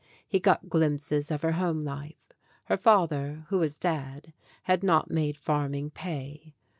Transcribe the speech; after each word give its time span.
He 0.27 0.39
got 0.39 0.67
glimpses 0.67 1.29
of 1.29 1.43
her 1.43 1.51
home 1.51 1.81
life. 1.81 2.29
Her 2.65 2.77
father, 2.77 3.45
who 3.49 3.59
was 3.59 3.77
dead, 3.77 4.33
had 4.63 4.81
not 4.81 5.11
made 5.11 5.37
farming 5.37 5.91
pay. 5.91 6.55